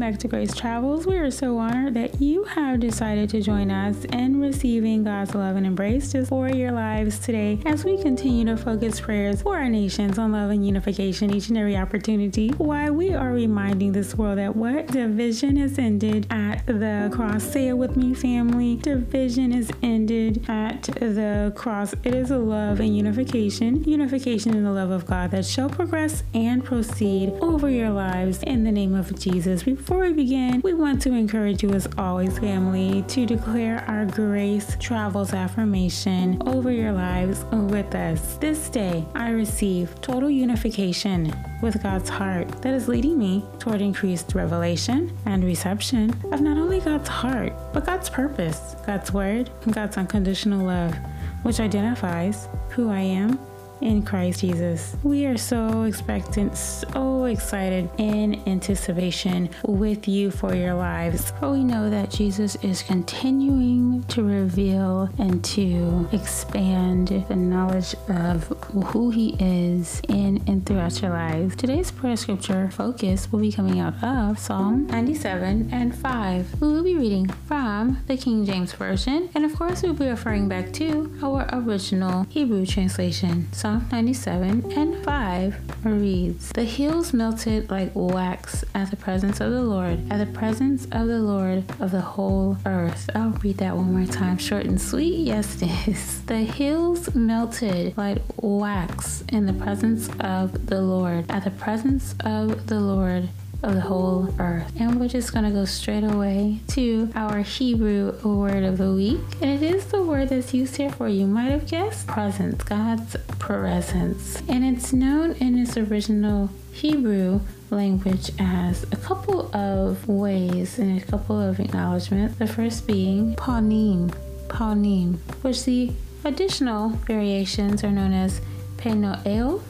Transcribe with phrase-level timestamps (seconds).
[0.00, 1.06] back to Grace Travels.
[1.06, 5.56] We are so honored that you have decided to join us in receiving God's love
[5.56, 9.68] and embrace just for your lives today as we continue to focus prayers for our
[9.68, 12.48] nations on love and unification each and every opportunity.
[12.56, 17.44] Why we are reminding this world that what division has ended at the cross.
[17.44, 18.76] Say it with me, family.
[18.76, 21.92] Division is ended at the cross.
[22.04, 26.22] It is a love and unification, unification in the love of God that shall progress
[26.32, 29.66] and proceed over your lives in the name of Jesus.
[29.90, 34.76] Before we begin, we want to encourage you, as always, family, to declare our grace
[34.78, 38.36] travels affirmation over your lives with us.
[38.36, 44.32] This day, I receive total unification with God's heart that is leading me toward increased
[44.32, 49.96] revelation and reception of not only God's heart, but God's purpose, God's word, and God's
[49.96, 50.94] unconditional love,
[51.42, 53.40] which identifies who I am
[53.80, 54.96] in Christ Jesus.
[55.02, 61.32] We are so expectant, so excited in anticipation with you for your lives.
[61.40, 68.44] But we know that Jesus is continuing to reveal and to expand the knowledge of
[68.92, 71.56] who He is in and throughout your lives.
[71.56, 76.60] Today's prayer scripture focus will be coming out of Psalm 97 and 5.
[76.60, 80.48] We will be reading from the King James Version, and of course, we'll be referring
[80.48, 83.48] back to our original Hebrew translation.
[83.52, 89.52] Psalm Psalm 97 and 5 reads The hills melted like wax at the presence of
[89.52, 93.08] the Lord, at the presence of the Lord of the whole earth.
[93.14, 95.20] I'll read that one more time, short and sweet.
[95.30, 96.22] Yes, it is.
[96.22, 102.66] The hills melted like wax in the presence of the Lord, at the presence of
[102.66, 103.28] the Lord
[103.62, 104.72] of the whole earth.
[104.78, 109.20] And we're just going to go straight away to our Hebrew word of the week.
[109.40, 113.16] And it is the word that's used here for you might have guessed presence, God's
[113.38, 114.42] presence.
[114.48, 121.04] And it's known in its original Hebrew language as a couple of ways and a
[121.04, 122.36] couple of acknowledgments.
[122.38, 124.14] The first being panim,
[124.48, 125.92] panim, which the
[126.24, 128.40] additional variations are known as
[128.76, 129.62] penoeo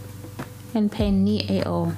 [0.74, 1.94] and penieo.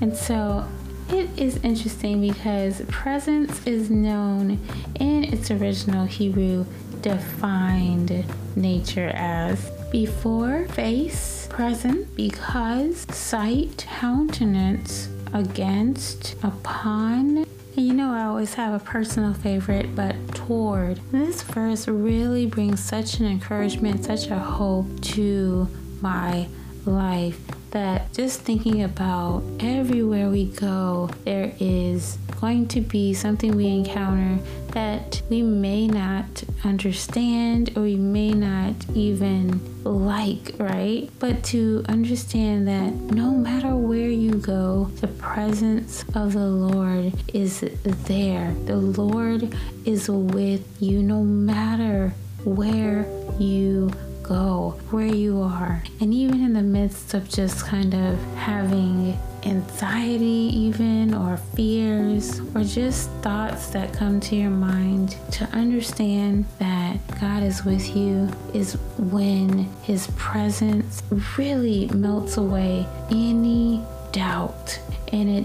[0.00, 0.66] And so
[1.12, 4.58] it is interesting because presence is known
[4.98, 6.64] in its original Hebrew
[7.00, 8.24] defined
[8.56, 18.74] nature as before, face, present, because, sight, countenance, against, upon, you know, I always have
[18.74, 21.00] a personal favorite, but toward.
[21.12, 25.68] This verse really brings such an encouragement, such a hope to
[26.00, 26.48] my
[26.84, 27.40] life
[27.70, 34.42] that just thinking about everywhere we go, there is going to be something we encounter
[34.68, 41.10] that we may not understand or we may not even like, right?
[41.18, 47.60] But to understand that no matter where you go, the presence of the Lord is
[47.60, 48.54] there.
[48.64, 49.54] The Lord
[49.84, 53.06] is with you no matter where
[53.38, 53.90] you
[54.30, 55.82] go, where you are.
[56.00, 62.62] And even in the midst of just kind of having anxiety, even, or fears, or
[62.62, 68.74] just thoughts that come to your mind, to understand that God is with you is
[68.98, 71.02] when His presence
[71.36, 74.78] really melts away any doubt
[75.12, 75.44] and it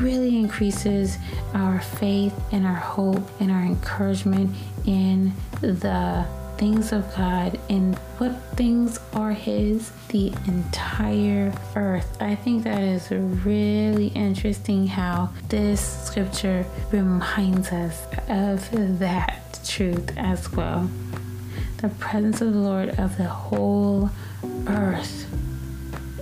[0.00, 1.18] really increases
[1.52, 4.50] our faith and our hope and our encouragement
[4.86, 6.26] in the
[6.58, 12.20] things of God and what things are His, the entire earth.
[12.20, 20.50] I think that is really interesting how this scripture reminds us of that truth as
[20.52, 20.88] well.
[21.78, 24.10] The presence of the Lord of the whole
[24.66, 25.26] earth.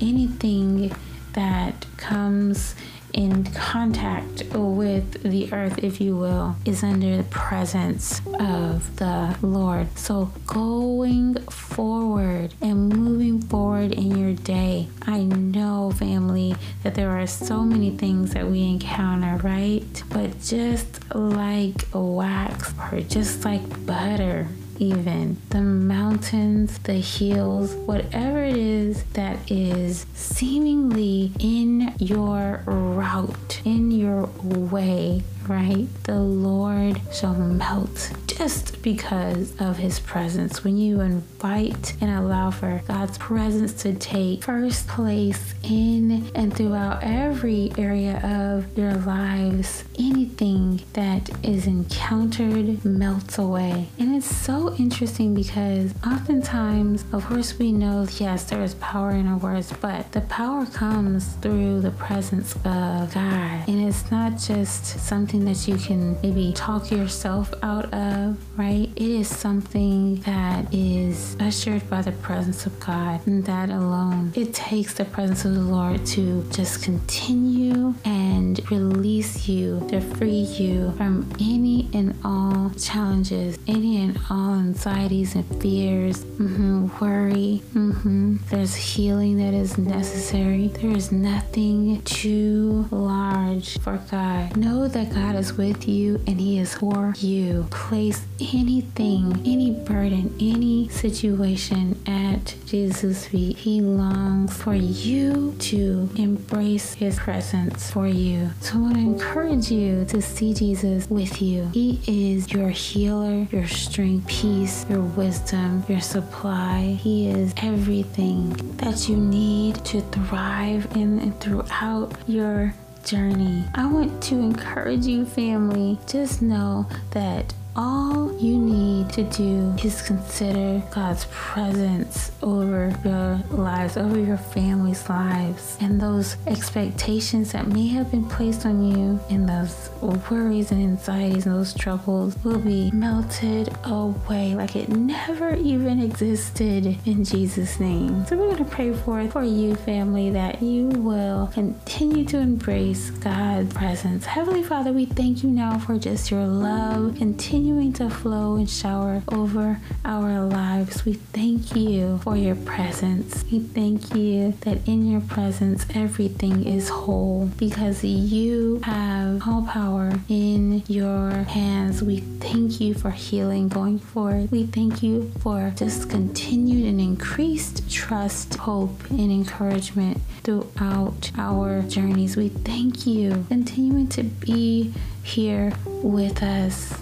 [0.01, 0.95] Anything
[1.35, 2.75] that comes
[3.13, 9.99] in contact with the earth, if you will, is under the presence of the Lord.
[9.99, 17.27] So going forward and moving forward in your day, I know, family, that there are
[17.27, 20.03] so many things that we encounter, right?
[20.11, 24.49] But just like wax or just like butter,
[24.79, 31.72] even the mountains, the hills, whatever it is that is seemingly in
[32.03, 35.23] your route, in your way,
[35.53, 35.87] right?
[36.05, 40.65] The Lord shall melt just because of his presence.
[40.65, 47.03] When you invite and allow for God's presence to take first place in and throughout
[47.03, 53.89] every area of your lives, anything that is encountered melts away.
[53.99, 59.27] And it's so interesting because oftentimes, of course, we know, yes, there is power in
[59.27, 63.69] our words, but the power comes through the presence of God.
[63.69, 68.91] And it's not just something that you can maybe talk yourself out of, right?
[68.97, 74.33] It is something that is ushered by the presence of God, and that alone.
[74.35, 78.22] It takes the presence of the Lord to just continue and
[78.71, 85.45] release you, to free you from any and all challenges, any and all anxieties and
[85.61, 87.63] fears, mm-hmm, worry.
[87.75, 88.37] Mm-hmm.
[88.49, 90.69] There's healing that is necessary.
[90.69, 94.57] There is nothing too large for God.
[94.57, 97.67] Know that God is with you and He is for you.
[97.71, 103.59] Place anything, any burden, any situation at Jesus' feet.
[103.59, 108.22] He longs for you to embrace His presence for you.
[108.61, 111.69] So I want to encourage you to see Jesus with you.
[111.75, 116.97] He is your healer, your strength, peace, your wisdom, your supply.
[117.01, 122.75] He is everything that you need to thrive in and throughout your
[123.05, 123.65] journey.
[123.75, 125.99] I want to encourage you, family.
[126.07, 133.97] Just know that all you need to do is consider God's presence over your lives,
[133.97, 139.49] over your family's lives, and those expectations that may have been placed on you, and
[139.49, 139.91] those
[140.31, 146.99] worries and anxieties and those troubles will be melted away like it never even existed
[147.07, 148.25] in Jesus' name.
[148.27, 153.11] So we're going to pray for for you, family, that you will continue to embrace
[153.11, 154.25] God's presence.
[154.25, 157.17] Heavenly Father, we thank you now for just your love.
[157.17, 161.05] Continuing to flow and shower over our lives.
[161.05, 163.45] We thank you for your presence.
[163.51, 170.13] We thank you that in your presence everything is whole because you have all power
[170.29, 172.03] in your hands.
[172.03, 174.51] We thank you for healing going forward.
[174.51, 182.37] We thank you for just continued and increased trust, hope, and encouragement throughout our journeys.
[182.37, 186.93] We thank you continuing to be here with us.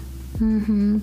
[0.41, 0.99] Mm-hmm.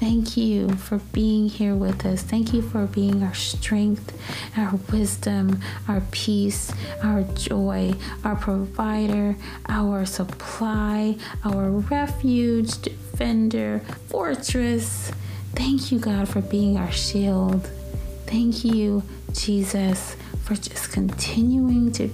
[0.00, 2.22] Thank you for being here with us.
[2.22, 4.16] Thank you for being our strength,
[4.56, 7.92] our wisdom, our peace, our joy,
[8.24, 9.36] our provider,
[9.68, 15.12] our supply, our refuge, defender, fortress.
[15.52, 17.68] Thank you, God, for being our shield.
[18.26, 19.02] Thank you,
[19.34, 22.08] Jesus, for just continuing to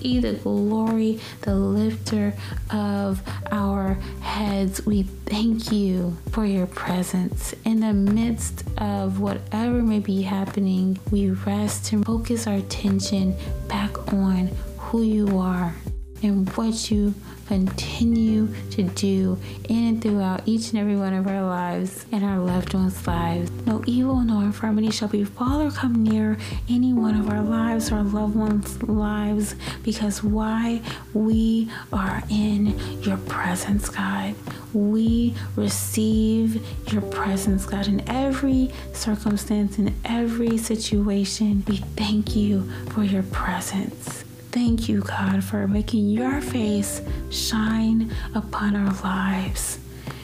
[0.00, 2.34] be the glory, the lifter
[2.70, 4.84] of our heads.
[4.84, 7.54] We thank you for your presence.
[7.64, 13.36] In the midst of whatever may be happening, we rest and focus our attention
[13.68, 14.48] back on
[14.78, 15.74] who you are
[16.22, 17.14] and what you
[17.46, 19.38] continue to do
[19.68, 23.50] in and throughout each and every one of our lives and our loved ones' lives.
[23.66, 26.36] No evil, no infirmity shall befall or come near
[26.68, 30.82] any one of our lives or our loved ones' lives because why?
[31.14, 34.34] We are in your presence, God.
[34.74, 36.62] We receive
[36.92, 41.64] your presence, God, in every circumstance, in every situation.
[41.66, 44.24] We thank you for your presence.
[44.50, 49.78] Thank you, God, for making your face shine upon our lives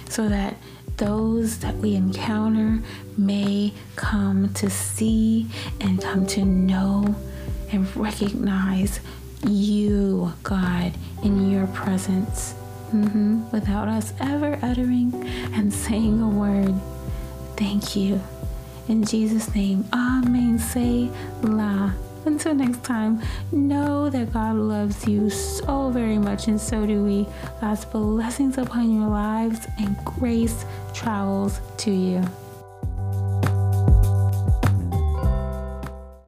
[0.09, 0.57] so that
[0.97, 2.81] those that we encounter
[3.19, 5.47] may come to see
[5.81, 7.15] and come to know
[7.71, 9.01] and recognize
[9.47, 12.55] you, God, in your presence
[12.93, 13.51] mm-hmm.
[13.51, 15.13] without us ever uttering
[15.53, 16.75] and saying a word.
[17.57, 18.21] Thank you.
[18.89, 20.59] In Jesus' name, Amen.
[20.59, 21.11] Say
[21.43, 21.93] la.
[22.27, 23.21] Until next time,
[23.53, 27.27] know that God loves you so very much, and so do we.
[27.61, 30.65] God's blessings upon your lives and grace
[30.95, 32.25] travels to you.